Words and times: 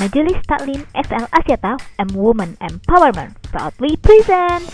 Majelis 0.00 0.40
Taklim 0.48 0.80
SL 0.96 1.28
Asyata 1.28 1.76
M 2.00 2.16
Women 2.16 2.56
Empowerment 2.64 3.36
proudly 3.52 4.00
presents 4.00 4.72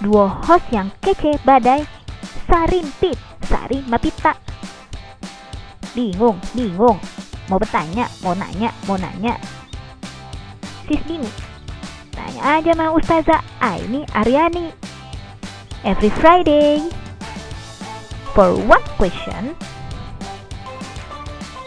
Duo 0.00 0.24
host 0.24 0.64
yang 0.72 0.88
kece 1.04 1.36
badai 1.44 1.84
Sarimpit, 2.48 3.20
Sari 3.44 3.84
Mapita. 3.84 4.32
Bingung, 5.92 6.40
bingung. 6.56 6.96
Mau 7.52 7.60
bertanya, 7.60 8.08
mau 8.24 8.32
nanya, 8.32 8.72
mau 8.88 8.96
nanya. 8.96 9.36
Sis 10.88 11.04
bingung 11.04 11.28
Tanya 12.08 12.40
aja 12.40 12.72
sama 12.72 12.88
Ustazah 12.96 13.44
Aini 13.60 14.08
Aryani. 14.16 14.72
Every 15.84 16.08
Friday 16.24 16.88
For 18.32 18.56
one 18.64 18.86
question 18.96 19.52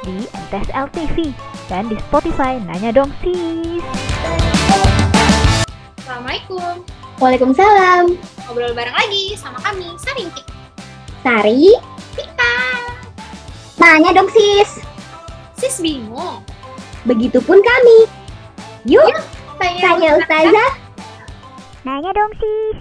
di 0.01 0.25
MTSL 0.33 0.87
TV 0.97 1.29
dan 1.67 1.91
di 1.91 1.95
Spotify 1.99 2.59
Nanya 2.63 2.95
Dong 2.95 3.11
Sis. 3.19 3.83
Assalamualaikum. 5.99 6.83
Waalaikumsalam. 7.19 8.15
Ngobrol 8.47 8.71
bareng 8.71 8.95
lagi 8.95 9.35
sama 9.35 9.59
kami, 9.59 9.91
Sarintik. 9.99 10.45
Sari, 11.19 11.75
Kita. 12.15 12.53
tanya 13.75 14.15
dong 14.15 14.31
sis. 14.31 14.79
Sis 15.59 15.83
bingung. 15.83 16.39
Begitupun 17.03 17.59
kami. 17.59 18.07
Yuk, 18.87 19.03
Tanya, 19.59 19.81
tanya 19.83 20.09
Ustazah. 20.15 20.71
Nanya 21.83 22.11
dong 22.15 22.31
Sis. 22.37 22.77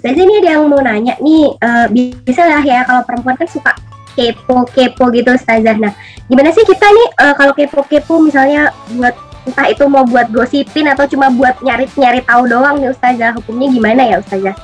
Ustazah 0.00 0.22
ini 0.22 0.40
ada 0.40 0.56
yang 0.56 0.70
mau 0.70 0.80
nanya 0.80 1.18
nih. 1.18 1.52
eh, 1.60 1.86
bisa 2.24 2.42
lah 2.46 2.62
ya 2.64 2.86
kalau 2.86 3.02
perempuan 3.04 3.36
kan 3.36 3.48
suka 3.50 3.72
kepo-kepo 4.16 5.12
gitu 5.12 5.36
Ustazah. 5.36 5.76
Nah, 5.76 5.92
gimana 6.26 6.50
sih 6.56 6.64
kita 6.64 6.88
nih 6.88 7.08
eh, 7.20 7.34
kalau 7.36 7.52
kepo-kepo 7.52 8.18
misalnya 8.24 8.72
buat 8.96 9.12
entah 9.46 9.68
itu 9.70 9.84
mau 9.86 10.02
buat 10.02 10.32
gosipin 10.34 10.90
atau 10.90 11.06
cuma 11.06 11.30
buat 11.30 11.60
nyari-nyari 11.62 12.24
tahu 12.24 12.48
doang 12.48 12.80
nih 12.80 12.90
Ustazah. 12.90 13.36
Hukumnya 13.36 13.68
gimana 13.70 14.02
ya 14.08 14.16
Ustazah? 14.24 14.56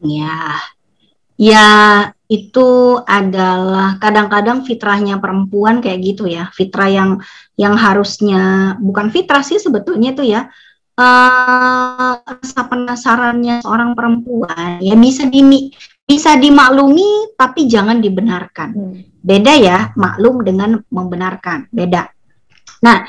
Ya, 0.00 0.38
ya 1.34 1.68
itu 2.30 2.98
adalah 3.04 4.00
kadang-kadang 4.00 4.64
fitrahnya 4.64 5.20
perempuan 5.20 5.84
kayak 5.84 6.00
gitu 6.00 6.24
ya, 6.24 6.48
fitrah 6.56 6.88
yang 6.88 7.10
yang 7.60 7.76
harusnya 7.76 8.74
bukan 8.80 9.12
fitrah 9.12 9.44
sih 9.44 9.60
sebetulnya 9.60 10.14
itu 10.14 10.24
ya. 10.24 10.48
eh 10.94 12.12
rasa 12.22 12.70
penasarannya 12.70 13.66
seorang 13.66 13.98
perempuan 13.98 14.78
ya 14.78 14.94
bisa 14.94 15.26
dimi 15.26 15.74
bisa 16.04 16.36
dimaklumi 16.36 17.32
tapi 17.34 17.64
jangan 17.64 17.98
dibenarkan. 17.98 18.70
Beda 19.24 19.52
ya, 19.56 19.90
maklum 19.96 20.44
dengan 20.44 20.76
membenarkan, 20.92 21.72
beda. 21.72 22.12
Nah, 22.84 23.08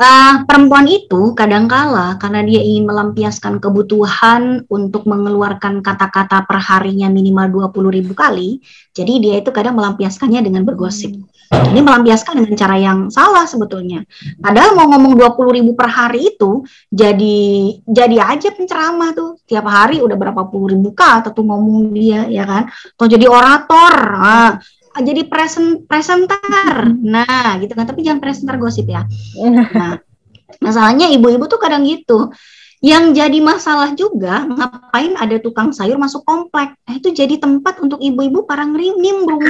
eh, 0.00 0.34
perempuan 0.48 0.88
itu 0.88 1.36
kadangkala 1.36 2.16
karena 2.16 2.40
dia 2.40 2.64
ingin 2.64 2.88
melampiaskan 2.88 3.60
kebutuhan 3.60 4.64
untuk 4.72 5.04
mengeluarkan 5.04 5.84
kata-kata 5.84 6.48
perharinya 6.48 7.12
minimal 7.12 7.68
20 7.68 7.96
ribu 8.00 8.12
kali, 8.16 8.64
jadi 8.96 9.12
dia 9.20 9.34
itu 9.44 9.52
kadang 9.52 9.76
melampiaskannya 9.76 10.40
dengan 10.40 10.64
bergosip. 10.64 11.12
Ini 11.50 11.82
melampiaskan 11.82 12.38
dengan 12.38 12.54
cara 12.54 12.78
yang 12.78 12.98
salah 13.10 13.42
sebetulnya. 13.42 14.06
Padahal 14.38 14.78
mau 14.78 14.86
ngomong 14.86 15.18
20 15.18 15.58
ribu 15.58 15.74
per 15.74 15.90
hari 15.90 16.30
itu 16.30 16.62
jadi 16.86 17.38
jadi 17.82 18.16
aja 18.22 18.54
penceramah 18.54 19.10
tuh 19.18 19.30
tiap 19.50 19.66
hari 19.66 19.98
udah 19.98 20.14
berapa 20.14 20.46
puluh 20.46 20.78
ribu 20.78 20.94
kata 20.94 21.34
tuh 21.34 21.42
ngomong 21.42 21.90
dia 21.90 22.30
ya 22.30 22.46
kan 22.46 22.70
atau 22.70 23.06
jadi 23.10 23.26
orator 23.26 23.94
ah, 24.14 24.62
jadi 24.98 25.22
present 25.30 25.86
presenter. 25.86 26.90
Nah 26.98 27.58
gitu 27.62 27.72
kan. 27.78 27.86
Tapi 27.86 28.02
jangan 28.02 28.18
presenter 28.18 28.56
gosip 28.58 28.90
ya. 28.90 29.06
Nah 29.50 30.02
masalahnya 30.58 31.06
ibu-ibu 31.14 31.46
tuh 31.46 31.62
kadang 31.62 31.86
gitu. 31.86 32.30
Yang 32.80 33.04
jadi 33.22 33.38
masalah 33.44 33.92
juga 33.92 34.48
ngapain 34.48 35.12
ada 35.14 35.36
tukang 35.36 35.68
sayur 35.70 36.00
masuk 36.00 36.24
komplek? 36.24 36.72
Eh, 36.88 36.96
itu 36.96 37.12
jadi 37.12 37.36
tempat 37.36 37.76
untuk 37.84 38.00
ibu-ibu 38.00 38.48
para 38.48 38.64
nimbrung 38.64 39.44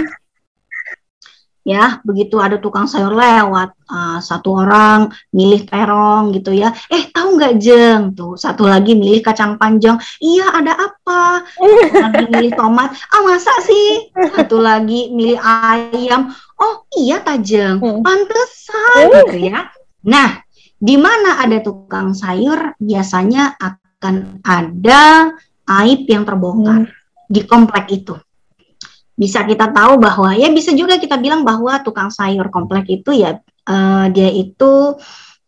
ya 1.60 2.00
begitu 2.02 2.40
ada 2.40 2.56
tukang 2.56 2.88
sayur 2.88 3.12
lewat 3.12 3.76
ah, 3.86 4.18
satu 4.18 4.64
orang 4.64 5.12
milih 5.30 5.68
terong 5.68 6.32
gitu 6.32 6.56
ya. 6.56 6.72
Eh 6.88 7.12
tahu 7.12 7.36
nggak 7.36 7.54
jeng? 7.60 8.00
Tuh 8.16 8.34
satu 8.34 8.64
lagi 8.64 8.96
milih 8.96 9.20
kacang 9.20 9.60
panjang. 9.60 10.00
Iya 10.18 10.46
ada 10.56 10.72
apa? 10.74 11.44
Satu 11.58 11.96
lagi 12.00 12.24
milih 12.32 12.52
tomat. 12.56 12.90
Ah 13.12 13.20
masa 13.22 13.52
sih? 13.64 14.08
Satu 14.32 14.56
lagi 14.58 15.12
milih 15.12 15.36
ayam. 15.40 16.32
Oh 16.56 16.84
iya 16.92 17.20
tajeng 17.24 17.80
Hmm. 17.80 18.00
pantesan 18.04 19.04
gitu 19.24 19.36
ya. 19.48 19.68
Nah 20.04 20.40
di 20.80 20.96
mana 20.96 21.40
ada 21.40 21.60
tukang 21.60 22.16
sayur 22.16 22.72
biasanya 22.80 23.56
akan 23.56 24.40
ada 24.44 25.28
aib 25.80 26.08
yang 26.08 26.24
terbongkar 26.24 26.88
di 27.28 27.44
komplek 27.44 27.92
itu 27.92 28.16
bisa 29.20 29.44
kita 29.44 29.68
tahu 29.68 30.00
bahwa 30.00 30.32
ya 30.32 30.48
bisa 30.48 30.72
juga 30.72 30.96
kita 30.96 31.20
bilang 31.20 31.44
bahwa 31.44 31.76
tukang 31.84 32.08
sayur 32.08 32.48
komplek 32.48 32.88
itu 32.88 33.12
ya 33.12 33.36
eh, 33.68 34.06
dia 34.16 34.32
itu 34.32 34.96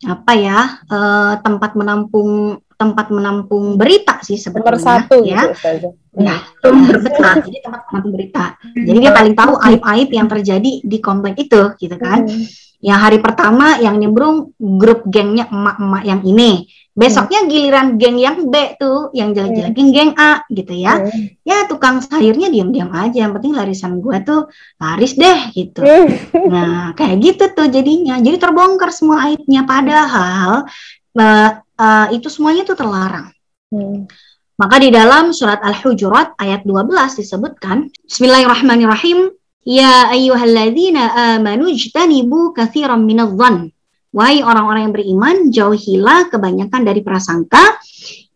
apa 0.05 0.31
ya 0.37 0.59
eh, 0.85 1.33
tempat 1.41 1.73
menampung 1.73 2.61
tempat 2.83 3.07
menampung 3.07 3.79
berita 3.79 4.19
sih 4.19 4.35
Nomor 4.35 4.75
sebetulnya 4.75 4.83
satu 4.83 5.15
ya 5.23 5.41
gitu. 5.55 5.95
Ya, 6.13 6.37
betul. 6.61 7.49
Jadi 7.49 7.57
tempat 7.63 7.89
menampung 7.89 8.13
berita. 8.13 8.59
Jadi 8.75 8.97
dia 8.99 9.11
paling 9.15 9.33
tahu 9.33 9.53
aib-aib 9.57 10.09
yang 10.11 10.27
terjadi 10.29 10.71
di 10.83 10.97
komplek 11.01 11.39
itu, 11.41 11.73
gitu 11.79 11.95
kan. 11.95 12.27
Hmm. 12.27 12.45
Yang 12.83 12.99
hari 12.99 13.17
pertama 13.23 13.79
yang 13.79 13.95
nimbrung 13.95 14.51
grup 14.59 15.07
gengnya 15.07 15.47
emak-emak 15.47 16.03
yang 16.03 16.21
ini. 16.27 16.67
Besoknya 16.93 17.49
giliran 17.49 17.97
geng 17.97 18.21
yang 18.21 18.53
B 18.53 18.77
tuh, 18.77 19.09
yang 19.17 19.33
jelek-jelekin 19.33 19.87
geng 19.89 20.11
A 20.13 20.45
gitu 20.53 20.77
ya. 20.77 21.01
Hmm. 21.01 21.33
Ya 21.41 21.65
tukang 21.65 22.05
sayurnya 22.05 22.53
diam-diam 22.53 22.93
aja, 22.93 23.25
yang 23.25 23.33
penting 23.33 23.57
larisan 23.57 23.97
gua 23.97 24.21
tuh 24.21 24.51
laris 24.77 25.17
deh 25.17 25.49
gitu. 25.57 25.81
Hmm. 25.81 26.13
Nah, 26.45 26.93
kayak 26.93 27.17
gitu 27.25 27.49
tuh 27.57 27.73
jadinya. 27.73 28.21
Jadi 28.21 28.37
terbongkar 28.37 28.93
semua 28.93 29.31
aibnya 29.31 29.65
padahal 29.65 30.69
eh, 31.17 31.49
eh, 31.77 32.07
itu 32.17 32.27
semuanya 32.29 32.65
tuh 32.65 32.77
terlarang. 32.77 33.33
Hmm. 33.73 34.05
Maka 34.53 34.77
di 34.77 34.93
dalam 34.93 35.33
surat 35.33 35.59
Al-Hujurat 35.65 36.37
ayat 36.37 36.61
12 36.61 37.17
disebutkan, 37.17 37.89
Bismillahirrahmanirrahim, 38.05 39.33
Ya 39.63 40.11
ayyuhalladzina 40.11 41.39
amanu 41.39 41.71
jtanibu 41.71 42.51
katsiran 42.51 43.07
minadh-dhann. 43.07 43.71
Wahai 44.13 44.45
orang-orang 44.45 44.85
yang 44.85 44.93
beriman, 44.93 45.35
jauhilah 45.49 46.29
kebanyakan 46.29 46.85
dari 46.85 47.01
prasangka. 47.01 47.81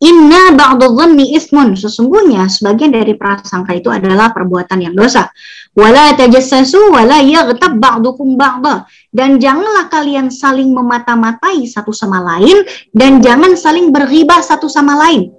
Inna 0.02 0.56
ba'dadh-dhanni 0.58 1.38
ismun. 1.38 1.78
Sesungguhnya 1.78 2.50
sebagian 2.50 2.90
dari 2.90 3.14
prasangka 3.14 3.78
itu 3.78 3.94
adalah 3.94 4.34
perbuatan 4.34 4.90
yang 4.90 4.96
dosa. 4.98 5.30
Wala 5.78 6.18
tajassasu 6.18 6.96
wala 6.96 7.22
yaghtab 7.22 7.78
ba'dukum 7.78 8.40
ba'dha. 8.40 8.90
Dan 9.18 9.42
janganlah 9.42 9.90
kalian 9.90 10.30
saling 10.30 10.70
memata-matai 10.70 11.66
satu 11.66 11.90
sama 11.90 12.22
lain 12.22 12.62
dan 12.94 13.18
jangan 13.18 13.58
saling 13.58 13.90
berghibah 13.90 14.46
satu 14.46 14.70
sama 14.70 14.94
lain. 14.94 15.34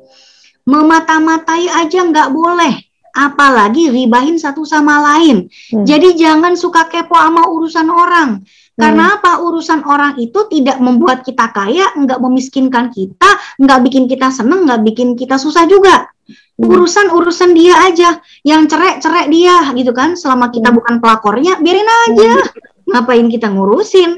Memata-matai 0.66 1.70
aja 1.70 2.02
nggak 2.02 2.34
boleh 2.34 2.74
apalagi 3.14 3.94
ribahin 3.94 4.34
satu 4.34 4.66
sama 4.66 4.98
lain. 5.14 5.46
Hmm. 5.70 5.86
jadi 5.86 6.18
jangan 6.18 6.58
suka 6.58 6.90
kepo 6.90 7.14
sama 7.14 7.46
urusan 7.46 7.86
orang. 7.86 8.42
Karena 8.78 9.18
apa? 9.18 9.42
Urusan 9.42 9.82
orang 9.86 10.18
itu 10.22 10.38
tidak 10.50 10.78
membuat 10.78 11.26
kita 11.26 11.50
kaya 11.50 11.94
nggak 11.98 12.18
memiskinkan 12.18 12.90
kita 12.90 13.30
nggak 13.62 13.78
bikin 13.86 14.10
kita 14.10 14.30
seneng 14.34 14.66
nggak 14.66 14.82
bikin 14.90 15.14
kita 15.14 15.38
susah 15.38 15.70
juga. 15.70 16.10
Hmm. 16.58 16.66
urusan 16.74 17.14
urusan 17.14 17.54
dia 17.54 17.78
aja. 17.86 18.18
Yang 18.42 18.74
cerai 18.74 18.98
cerai 18.98 19.26
dia 19.30 19.70
gitu 19.70 19.94
kan? 19.94 20.18
Selama 20.18 20.50
kita 20.50 20.74
bukan 20.74 20.98
pelakornya 20.98 21.62
biarin 21.62 21.86
aja 21.86 22.42
ngapain 22.88 23.28
kita 23.28 23.52
ngurusin? 23.52 24.16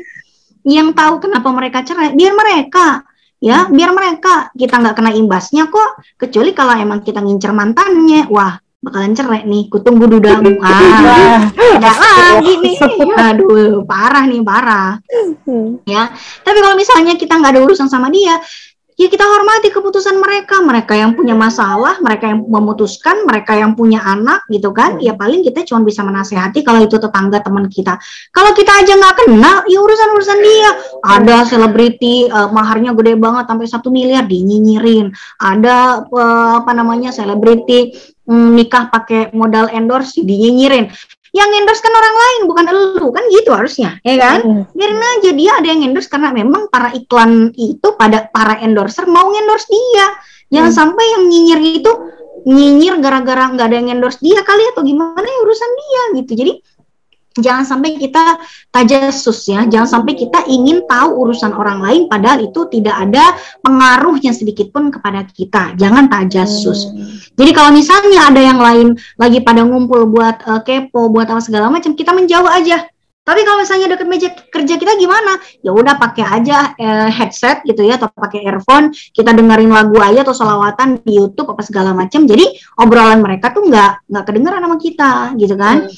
Yang 0.64 0.88
tahu 0.92 1.14
kenapa 1.24 1.48
mereka 1.50 1.82
cerai 1.82 2.12
biar 2.14 2.32
mereka 2.36 3.04
ya 3.40 3.66
biar 3.66 3.90
mereka. 3.90 4.52
Kita 4.54 4.78
nggak 4.78 4.94
kena 4.94 5.10
imbasnya 5.16 5.66
kok 5.72 6.04
kecuali 6.20 6.52
kalau 6.54 6.76
emang 6.76 7.00
kita 7.02 7.18
ngincer 7.24 7.50
mantannya. 7.50 8.28
Wah 8.30 8.54
bakalan 8.80 9.16
cerai 9.16 9.42
nih. 9.44 9.68
Kutunggu 9.72 10.06
dudamu. 10.06 10.56
Ah 10.64 11.50
ada 11.80 11.92
lagi 11.96 12.60
nih. 12.60 12.76
Aduh 13.16 13.82
parah 13.88 14.24
nih 14.28 14.40
parah. 14.44 15.00
Hmm. 15.50 15.82
ya 15.82 16.06
tapi 16.46 16.62
kalau 16.62 16.78
misalnya 16.78 17.18
kita 17.18 17.34
nggak 17.34 17.58
ada 17.58 17.62
urusan 17.66 17.90
sama 17.90 18.06
dia 18.12 18.38
ya 19.00 19.08
kita 19.08 19.24
hormati 19.24 19.72
keputusan 19.72 20.20
mereka. 20.20 20.60
Mereka 20.60 20.92
yang 20.92 21.16
punya 21.16 21.32
masalah 21.32 21.96
mereka 22.04 22.28
yang 22.28 22.44
memutuskan 22.44 23.24
mereka 23.24 23.56
yang 23.56 23.72
punya 23.72 24.04
anak 24.04 24.44
gitu 24.52 24.76
kan? 24.76 25.00
Ya 25.00 25.16
paling 25.16 25.40
kita 25.40 25.64
cuma 25.64 25.80
bisa 25.80 26.04
menasehati 26.04 26.60
kalau 26.60 26.84
itu 26.84 27.00
tetangga 27.00 27.40
teman 27.40 27.72
kita. 27.72 27.96
Kalau 28.28 28.52
kita 28.52 28.84
aja 28.84 28.92
nggak 29.00 29.16
kenal 29.24 29.56
ya 29.64 29.80
urusan 29.80 30.08
urusan 30.12 30.38
dia. 30.44 30.70
Ada 31.00 31.48
selebriti 31.48 32.28
eh, 32.28 32.48
maharnya 32.52 32.92
gede 32.92 33.16
banget 33.16 33.48
sampai 33.48 33.66
satu 33.66 33.88
miliar 33.88 34.28
dinyinyirin. 34.28 35.08
Ada 35.40 36.04
eh, 36.04 36.52
apa 36.60 36.72
namanya 36.76 37.08
selebriti 37.08 37.96
mm, 38.28 38.48
nikah 38.52 38.92
pakai 38.92 39.32
modal 39.32 39.72
endorse 39.72 40.20
dinyinyirin 40.20 40.92
yang 41.30 41.50
endorse 41.54 41.82
kan 41.82 41.94
orang 41.94 42.16
lain 42.16 42.40
bukan 42.50 42.64
elu. 42.70 43.08
Kan 43.14 43.24
gitu 43.30 43.50
harusnya 43.54 43.98
ya 44.02 44.14
kan? 44.18 44.38
Hmm. 44.42 44.62
biarin 44.74 45.02
aja 45.02 45.30
dia 45.34 45.52
ada 45.58 45.68
yang 45.70 45.80
endorse 45.86 46.10
karena 46.10 46.30
memang 46.34 46.66
para 46.70 46.90
iklan 46.94 47.54
itu 47.54 47.88
pada 47.94 48.26
para 48.30 48.58
endorser 48.62 49.06
mau 49.06 49.30
endorse 49.30 49.70
dia. 49.70 50.06
Jangan 50.50 50.72
sampai 50.74 51.04
yang 51.14 51.30
nyinyir 51.30 51.60
itu 51.78 51.92
nyinyir 52.46 52.98
gara-gara 52.98 53.52
nggak 53.54 53.66
ada 53.70 53.76
yang 53.78 53.88
endorse 53.94 54.18
dia 54.18 54.42
kali 54.42 54.64
atau 54.74 54.82
gimana 54.82 55.22
ya 55.22 55.38
urusan 55.46 55.70
dia 55.70 56.02
gitu. 56.22 56.32
Jadi 56.34 56.52
jangan 57.38 57.62
sampai 57.62 57.94
kita 57.94 58.42
tajasus 58.74 59.46
ya 59.46 59.62
jangan 59.70 60.00
sampai 60.00 60.18
kita 60.18 60.46
ingin 60.50 60.82
tahu 60.90 61.26
urusan 61.26 61.54
orang 61.54 61.78
lain 61.78 62.02
padahal 62.10 62.42
itu 62.42 62.66
tidak 62.72 62.96
ada 62.96 63.38
pengaruhnya 63.62 64.34
sedikit 64.34 64.74
pun 64.74 64.90
kepada 64.90 65.22
kita 65.30 65.78
jangan 65.78 66.10
tajasus 66.10 66.90
jadi 67.40 67.50
kalau 67.56 67.70
misalnya 67.72 68.28
ada 68.28 68.40
yang 68.40 68.60
lain 68.60 68.88
lagi 69.16 69.40
pada 69.40 69.64
ngumpul 69.64 70.04
buat 70.10 70.44
eh, 70.44 70.60
kepo, 70.60 71.08
buat 71.08 71.24
apa 71.30 71.40
segala 71.40 71.72
macam, 71.72 71.96
kita 71.96 72.12
menjauh 72.12 72.46
aja. 72.46 72.84
Tapi 73.20 73.46
kalau 73.46 73.62
misalnya 73.62 73.86
deket 73.94 74.08
meja 74.08 74.28
kerja 74.32 74.74
kita 74.80 74.96
gimana? 74.96 75.38
Ya 75.60 75.70
udah 75.70 75.96
pakai 75.96 76.24
aja 76.24 76.74
eh, 76.74 77.08
headset 77.08 77.62
gitu 77.64 77.84
ya 77.86 77.96
atau 78.00 78.12
pakai 78.12 78.44
earphone, 78.44 78.90
kita 78.92 79.32
dengerin 79.32 79.70
lagu 79.70 79.96
aja 80.02 80.20
atau 80.20 80.34
solawatan 80.34 81.00
di 81.00 81.16
YouTube 81.20 81.48
apa 81.52 81.62
segala 81.64 81.96
macam. 81.96 82.28
Jadi 82.28 82.44
obrolan 82.80 83.24
mereka 83.24 83.56
tuh 83.56 83.64
nggak 83.64 84.08
nggak 84.08 84.24
kedengeran 84.28 84.60
sama 84.60 84.76
kita 84.76 85.12
gitu 85.40 85.54
kan. 85.56 85.88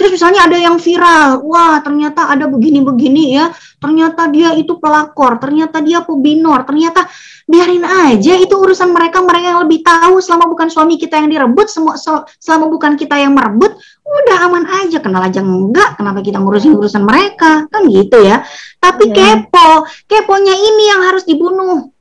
Terus 0.00 0.10
misalnya 0.18 0.48
ada 0.48 0.58
yang 0.58 0.76
viral, 0.80 1.44
wah 1.46 1.78
ternyata 1.84 2.26
ada 2.32 2.48
begini-begini 2.48 3.36
ya, 3.38 3.52
ternyata 3.78 4.26
dia 4.32 4.56
itu 4.56 4.80
pelakor, 4.80 5.38
ternyata 5.38 5.78
dia 5.84 6.02
pebinor, 6.02 6.64
ternyata 6.66 7.06
biarin 7.46 7.84
aja 7.84 8.34
itu 8.40 8.54
urusan 8.56 8.90
mereka, 8.90 9.20
mereka 9.20 9.52
yang 9.52 9.60
lebih 9.62 9.84
tahu 9.84 10.18
selama 10.18 10.48
bukan 10.48 10.72
suami 10.72 10.96
kita 10.96 11.20
yang 11.20 11.28
direbut, 11.28 11.68
semua 11.68 12.00
sel- 12.00 12.24
selama 12.40 12.72
bukan 12.72 12.96
kita 12.96 13.20
yang 13.20 13.36
merebut, 13.36 13.76
udah 14.02 14.36
aman 14.48 14.64
aja, 14.82 14.98
kenal 14.98 15.22
aja 15.22 15.44
enggak, 15.44 16.00
kenapa 16.00 16.24
kita 16.24 16.40
ngurusin 16.40 16.72
urusan 16.74 17.04
mereka, 17.04 17.68
kan 17.68 17.82
gitu 17.86 18.16
ya. 18.22 18.42
Tapi 18.80 19.12
Iya. 19.12 19.44
kepo, 19.46 19.86
keponya 20.08 20.54
ini 20.56 20.82
yang 20.88 21.00
harus 21.06 21.22
dibunuh, 21.28 21.92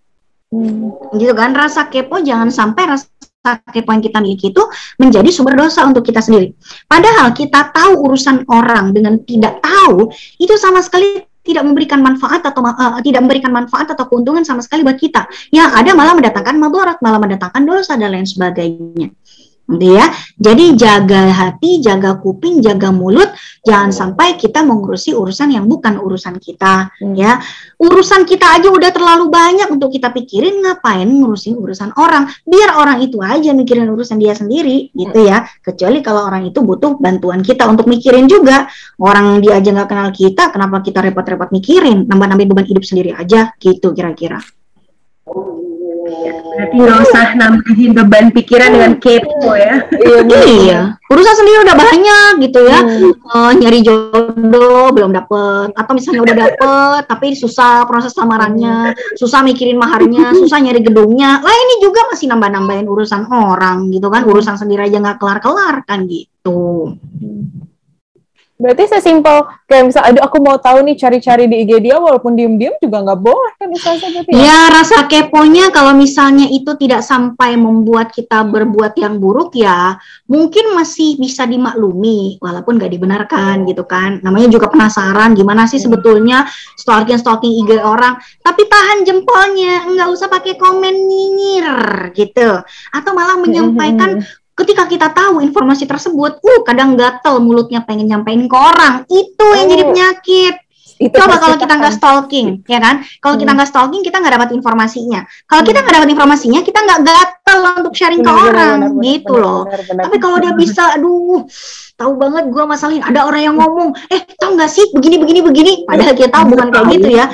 Hmm. 0.51 1.15
gitu 1.15 1.31
kan 1.31 1.55
rasa 1.55 1.87
kepo 1.87 2.19
jangan 2.19 2.51
sampai 2.51 2.83
rasa 2.97 3.07
kepo 3.41 3.89
yang 3.89 4.03
kita 4.05 4.17
miliki 4.21 4.53
itu 4.53 4.63
menjadi 5.01 5.29
sumber 5.33 5.57
dosa 5.57 5.81
untuk 5.89 6.05
kita 6.05 6.21
sendiri. 6.21 6.53
Padahal 6.85 7.33
kita 7.33 7.73
tahu 7.73 8.05
urusan 8.05 8.45
orang 8.47 8.93
dengan 8.93 9.17
tidak 9.25 9.57
tahu 9.65 10.13
itu 10.37 10.53
sama 10.61 10.85
sekali 10.85 11.25
tidak 11.41 11.65
memberikan 11.65 12.05
manfaat 12.05 12.45
atau 12.45 12.61
eh, 12.61 13.01
tidak 13.01 13.25
memberikan 13.25 13.49
manfaat 13.49 13.89
atau 13.89 14.05
keuntungan 14.05 14.45
sama 14.45 14.61
sekali 14.61 14.85
buat 14.85 15.01
kita. 15.01 15.25
Yang 15.49 15.69
ada 15.73 15.91
malah 15.97 16.13
mendatangkan 16.13 16.55
mabarat 16.61 16.97
malah 17.01 17.17
mendatangkan 17.17 17.61
dosa 17.65 17.97
dan 17.97 18.13
lain 18.13 18.29
sebagainya 18.29 19.09
gitu 19.77 19.95
ya. 19.95 20.11
Jadi 20.37 20.75
jaga 20.75 21.31
hati 21.31 21.79
jaga 21.79 22.19
kuping 22.19 22.59
jaga 22.59 22.89
mulut. 22.89 23.31
Jangan 23.61 23.93
sampai 23.93 24.35
kita 24.35 24.65
mengurusi 24.65 25.13
urusan 25.13 25.53
yang 25.53 25.69
bukan 25.69 26.01
urusan 26.01 26.37
kita 26.41 26.93
Hmm. 27.01 27.13
ya. 27.17 27.41
Urusan 27.77 28.25
kita 28.29 28.57
aja 28.57 28.69
udah 28.69 28.89
terlalu 28.93 29.29
banyak 29.29 29.67
untuk 29.69 29.89
kita 29.93 30.13
pikirin 30.13 30.61
ngapain 30.61 31.07
ngurusin 31.07 31.57
urusan 31.57 31.93
orang? 31.97 32.29
Biar 32.45 32.77
orang 32.77 33.01
itu 33.01 33.21
aja 33.21 33.53
mikirin 33.53 33.89
urusan 33.89 34.17
dia 34.21 34.33
sendiri 34.37 34.93
gitu 34.93 35.19
ya. 35.25 35.45
Kecuali 35.61 36.01
kalau 36.05 36.27
orang 36.27 36.45
itu 36.47 36.61
butuh 36.61 36.97
bantuan 37.01 37.41
kita 37.41 37.65
untuk 37.65 37.89
mikirin 37.89 38.29
juga. 38.29 38.69
Orang 39.01 39.41
dia 39.41 39.57
aja 39.57 39.69
nggak 39.73 39.89
kenal 39.89 40.09
kita 40.13 40.53
kenapa 40.53 40.81
kita 40.85 41.01
repot-repot 41.01 41.49
mikirin? 41.49 42.05
Nambah-nambah 42.05 42.47
beban 42.51 42.67
hidup 42.67 42.83
sendiri 42.85 43.13
aja 43.17 43.53
gitu 43.57 43.93
kira-kira 43.93 44.41
Berarti 46.11 46.75
nggak 46.77 46.99
usah 47.07 47.25
nambahin 47.39 47.91
beban 47.95 48.25
pikiran 48.35 48.69
dengan 48.75 48.91
kepo 48.99 49.51
ya. 49.55 49.87
Iya, 49.89 50.17
bener. 50.27 50.43
iya. 50.45 50.79
Urusan 51.11 51.35
sendiri 51.39 51.57
udah 51.63 51.75
banyak 51.75 52.31
gitu 52.43 52.59
ya. 52.67 52.79
Hmm. 52.79 53.11
Eh, 53.11 53.51
nyari 53.59 53.79
jodoh 53.83 54.91
belum 54.91 55.11
dapet. 55.15 55.75
Atau 55.75 55.93
misalnya 55.95 56.21
udah 56.27 56.35
dapet 56.35 57.01
tapi 57.07 57.27
susah 57.33 57.87
proses 57.87 58.15
lamarannya 58.15 58.95
susah 59.15 59.41
mikirin 59.41 59.79
maharnya 59.79 60.35
susah 60.35 60.59
nyari 60.59 60.83
gedungnya. 60.83 61.39
Lah 61.39 61.55
ini 61.55 61.83
juga 61.83 62.05
masih 62.11 62.29
nambah-nambahin 62.31 62.87
urusan 62.87 63.31
orang 63.31 63.89
gitu 63.89 64.07
kan. 64.11 64.27
Urusan 64.27 64.59
sendiri 64.59 64.91
aja 64.91 64.99
nggak 64.99 65.17
kelar-kelar 65.17 65.87
kan 65.87 66.05
gitu 66.05 66.95
Berarti 68.61 68.93
sesimpel 68.93 69.41
kayak 69.65 69.89
misal, 69.89 70.05
aduh 70.05 70.21
aku 70.21 70.37
mau 70.37 70.61
tahu 70.61 70.85
nih 70.85 70.93
cari-cari 70.93 71.49
di 71.49 71.65
IG 71.65 71.81
dia 71.81 71.97
walaupun 71.97 72.37
diem-diem 72.37 72.77
juga 72.77 73.01
nggak 73.01 73.21
boleh 73.25 73.53
kan 73.57 73.67
berarti 73.73 74.29
ya? 74.29 74.37
ya 74.37 74.59
rasa 74.69 75.09
keponya 75.09 75.73
kalau 75.73 75.97
misalnya 75.97 76.45
itu 76.45 76.69
tidak 76.77 77.01
sampai 77.01 77.57
membuat 77.57 78.13
kita 78.13 78.45
berbuat 78.45 78.93
yang 79.01 79.17
buruk 79.17 79.57
ya 79.57 79.97
mungkin 80.29 80.77
masih 80.77 81.17
bisa 81.17 81.49
dimaklumi 81.49 82.37
walaupun 82.37 82.77
nggak 82.77 82.91
dibenarkan 82.93 83.65
gitu 83.65 83.83
kan. 83.89 84.21
Namanya 84.21 84.53
juga 84.53 84.69
penasaran 84.69 85.33
gimana 85.33 85.65
sih 85.65 85.81
sebetulnya 85.81 86.45
stalking 86.77 87.17
stalking 87.17 87.65
IG 87.65 87.81
orang? 87.81 88.21
Tapi 88.45 88.61
tahan 88.69 89.09
jempolnya 89.09 89.89
nggak 89.89 90.09
usah 90.13 90.29
pakai 90.29 90.61
komen 90.61 90.93
nyinyir 90.93 91.69
gitu. 92.13 92.61
Atau 92.93 93.11
malah 93.17 93.41
menyampaikan 93.41 94.21
ketika 94.53 94.83
kita 94.85 95.07
tahu 95.09 95.39
informasi 95.39 95.87
tersebut 95.87 96.37
uh 96.37 96.59
kadang 96.61 96.93
gatel 96.95 97.39
mulutnya 97.39 97.81
pengen 97.81 98.07
nyampein 98.07 98.45
ke 98.45 98.57
orang 98.57 99.03
itu 99.07 99.45
yang 99.57 99.67
jadi 99.67 99.83
Oh. 99.83 99.89
penyakit 99.91 100.55
Itu 101.01 101.17
Coba 101.17 101.41
kalau 101.41 101.57
kita 101.57 101.81
nggak 101.81 101.97
stalking, 101.97 102.61
ya 102.69 102.77
kan? 102.77 103.01
Kalau 103.17 103.33
kita 103.33 103.49
Hmm. 103.49 103.57
nggak 103.57 103.69
stalking, 103.73 104.05
kita 104.05 104.21
nggak 104.21 104.37
dapat 104.37 104.49
informasinya. 104.53 105.25
Kalau 105.49 105.65
kita 105.65 105.81
nggak 105.81 105.95
dapat 105.97 106.09
informasinya, 106.13 106.61
kita 106.61 106.77
nggak 106.77 106.99
gatel 107.01 107.59
untuk 107.81 107.93
sharing 107.97 108.21
ke 108.21 108.29
Benar, 108.29 108.37
benar, 108.37 108.53
orang, 108.53 108.77
benar, 108.77 108.91
benar, 108.93 109.05
gitu 109.09 109.33
benar, 109.33 109.41
loh. 109.41 109.61
benar, 109.65 109.81
benar. 109.89 110.03
Tapi 110.05 110.17
kalau 110.21 110.37
dia 110.37 110.53
bisa, 110.53 110.83
aduh, 111.01 111.41
tahu 111.97 112.11
banget 112.21 112.43
gua 112.53 112.63
masalahin. 112.69 113.01
Ada 113.01 113.25
orang 113.25 113.41
yang 113.41 113.55
ngomong, 113.57 113.97
eh, 114.13 114.21
tau 114.37 114.53
nggak 114.53 114.69
sih, 114.69 114.85
begini, 114.93 115.17
begini, 115.17 115.39
begini. 115.41 115.73
Padahal 115.89 116.13
kita 116.13 116.29
tahu 116.29 116.43
bukan 116.53 116.67
kayak 116.69 116.87
gitu 116.93 117.09
ya. 117.09 117.25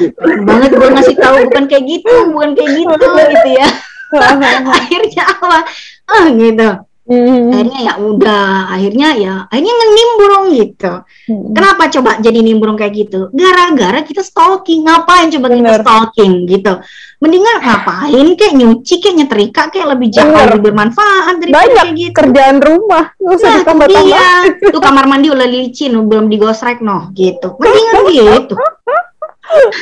Banget 0.48 0.72
gua 0.72 0.88
ngasih 0.96 1.16
tahu 1.20 1.36
bukan 1.52 1.64
kayak 1.68 1.84
gitu, 1.92 2.14
bukan 2.32 2.50
kayak 2.56 2.72
gitu, 2.72 3.04
gitu 3.04 3.50
ya. 3.52 3.68
Akhirnya 4.80 5.24
apa? 5.28 5.68
Ah, 6.08 6.26
gitu. 6.32 6.87
Hmm. 7.08 7.56
Akhirnya 7.56 7.80
ya 7.88 7.94
udah, 7.98 8.48
akhirnya 8.68 9.10
ya, 9.16 9.36
akhirnya 9.48 9.74
nimbrung 9.90 10.46
gitu. 10.52 10.92
Hmm. 11.32 11.56
Kenapa 11.56 11.88
coba 11.88 12.20
jadi 12.20 12.40
nimbrung 12.40 12.76
kayak 12.76 12.94
gitu? 12.94 13.32
Gara-gara 13.32 14.04
kita 14.04 14.20
stalking. 14.20 14.84
Ngapain 14.84 15.32
coba 15.32 15.48
kita 15.48 15.64
Bener. 15.64 15.82
stalking 15.82 16.34
gitu? 16.46 16.74
Mendingan 17.18 17.58
ngapain 17.58 18.28
kayak 18.36 18.54
nyuci 18.54 18.96
kayak 19.00 19.16
nyetrika 19.18 19.64
kayak 19.72 19.88
lebih 19.96 20.12
jauh 20.12 20.28
Bener. 20.28 20.52
lebih 20.52 20.62
bermanfaat 20.68 21.36
daripada 21.40 21.58
Banyak 21.64 21.86
kayak 21.88 21.96
gitu. 21.98 22.14
kerjaan 22.14 22.58
rumah 22.60 23.04
nggak 23.16 23.34
usah 23.34 23.48
Nah, 23.48 23.56
itu 23.56 23.62
ditambah-tambah 23.64 24.04
dia. 24.06 24.28
Tuh 24.70 24.82
kamar 24.84 25.06
mandi 25.08 25.28
udah 25.32 25.48
licin, 25.48 25.96
belum 25.98 26.28
digosrek 26.28 26.84
noh 26.84 27.10
gitu. 27.16 27.56
Mendingan 27.58 28.04
gitu. 28.14 28.56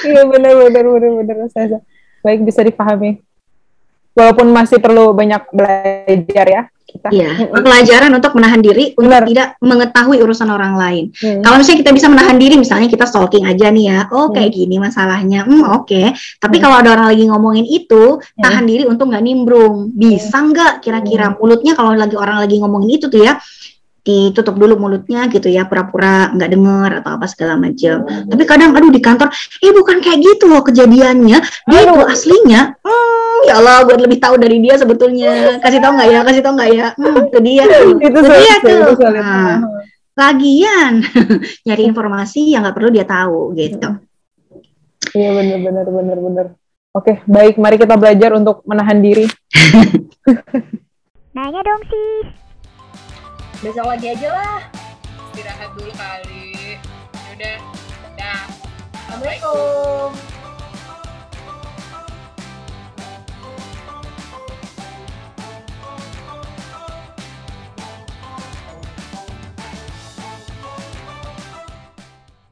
iya 0.05 0.21
benar 0.23 0.53
benar 0.61 0.83
benar 0.85 1.11
benar 1.19 1.35
Ustazah. 1.43 1.81
baik 2.21 2.41
bisa 2.41 2.61
dipahami 2.61 3.24
walaupun 4.15 4.47
masih 4.49 4.79
perlu 4.79 5.11
banyak 5.11 5.43
belajar 5.51 6.47
ya 6.47 6.63
kita 6.85 7.11
Iya, 7.11 7.51
pelajaran 7.51 8.07
untuk 8.15 8.31
menahan 8.39 8.63
diri 8.63 8.95
untuk 8.95 9.11
Bener. 9.11 9.27
tidak 9.27 9.47
mengetahui 9.59 10.17
urusan 10.23 10.47
orang 10.47 10.79
lain. 10.79 11.11
Hmm. 11.11 11.43
Kalau 11.43 11.59
misalnya 11.59 11.79
kita 11.83 11.91
bisa 11.91 12.07
menahan 12.07 12.37
diri, 12.39 12.55
misalnya 12.55 12.87
kita 12.87 13.03
stalking 13.03 13.43
aja 13.43 13.67
nih 13.67 13.85
ya, 13.91 13.99
oh 14.15 14.31
kayak 14.31 14.55
Hmm. 14.55 14.57
gini 14.63 14.75
masalahnya, 14.79 15.43
hmm 15.43 15.75
oke. 15.75 16.01
Tapi 16.39 16.55
Hmm. 16.55 16.63
kalau 16.63 16.75
ada 16.79 16.89
orang 16.95 17.07
lagi 17.11 17.27
ngomongin 17.27 17.67
itu, 17.67 18.21
tahan 18.39 18.63
diri 18.63 18.87
untuk 18.87 19.11
nggak 19.11 19.23
nimbrung. 19.27 19.91
Bisa 19.91 20.39
nggak 20.39 20.79
kira-kira 20.79 21.35
Hmm. 21.35 21.37
mulutnya 21.41 21.73
kalau 21.75 21.91
lagi 21.99 22.15
orang 22.15 22.37
lagi 22.39 22.55
ngomongin 22.63 22.89
itu 22.95 23.11
tuh 23.11 23.27
ya, 23.27 23.35
ditutup 24.05 24.53
dulu 24.53 24.77
mulutnya 24.77 25.25
gitu 25.33 25.49
ya, 25.49 25.65
pura-pura 25.65 26.29
nggak 26.31 26.49
denger 26.53 26.89
atau 27.01 27.11
apa 27.17 27.25
segala 27.25 27.57
macam. 27.57 28.05
Tapi 28.05 28.43
kadang, 28.45 28.71
aduh 28.71 28.93
di 28.93 29.01
kantor, 29.01 29.33
eh 29.59 29.73
bukan 29.73 29.97
kayak 29.99 30.21
gitu 30.21 30.45
loh 30.47 30.61
kejadiannya, 30.61 31.37
dia 31.41 31.79
itu 31.81 31.93
aslinya, 32.05 32.61
hmm, 32.85 33.24
ya 33.45 33.53
Allah, 33.61 33.85
gue 33.85 33.95
lebih 33.97 34.17
tahu 34.19 34.35
dari 34.35 34.57
dia 34.59 34.75
sebetulnya. 34.75 35.61
Kasih 35.61 35.79
tahu 35.79 35.93
nggak 35.95 36.09
ya? 36.09 36.19
Kasih 36.25 36.41
tahu 36.41 36.53
nggak 36.57 36.71
ya? 36.73 36.87
Hmm, 36.97 37.15
itu 37.29 37.39
dia. 37.45 37.63
tuh. 37.69 37.83
itu 38.01 38.07
Itu 38.09 38.19
dia 38.25 38.55
tuh. 38.59 38.79
itu. 38.93 39.05
Nah, 39.15 39.55
lagian 40.15 40.93
nyari 41.67 41.83
informasi 41.85 42.55
yang 42.55 42.63
nggak 42.65 42.75
perlu 42.75 42.89
dia 42.89 43.05
tahu 43.05 43.51
gitu. 43.53 43.89
Iya 45.15 45.29
benar 45.31 45.59
benar 45.61 45.85
benar 45.87 46.17
benar. 46.19 46.45
Oke, 46.95 47.19
baik 47.27 47.59
mari 47.59 47.75
kita 47.75 47.99
belajar 47.99 48.31
untuk 48.33 48.63
menahan 48.63 49.03
diri. 49.03 49.27
Nanya 51.35 51.59
dong 51.59 51.83
sis. 51.91 52.27
Besok 53.59 53.85
lagi 53.91 54.07
aja 54.15 54.29
lah. 54.31 54.59
Istirahat 55.35 55.69
dulu 55.75 55.91
kali. 55.91 56.79
Yaudah. 57.11 57.57
Dah. 58.15 58.43
Assalamualaikum. 58.95 60.34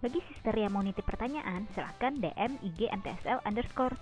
Bagi 0.03 0.19
sister 0.27 0.51
yang 0.51 0.75
mau 0.75 0.83
nitip 0.83 1.07
pertanyaan, 1.07 1.63
silahkan 1.71 2.11
DM 2.19 2.59
IG 2.59 2.91
MTSL 2.91 3.39
underscore. 3.47 3.95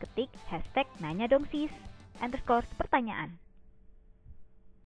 Ketik 0.00 0.32
hashtag 0.48 0.88
nanya 1.04 1.28
dong 1.28 1.44
sis 1.52 1.68
underscore 2.24 2.64
pertanyaan. 2.80 3.36